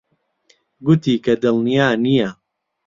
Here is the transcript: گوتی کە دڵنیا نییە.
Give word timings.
گوتی 0.85 1.13
کە 1.23 1.33
دڵنیا 1.41 1.87
نییە. 2.03 2.29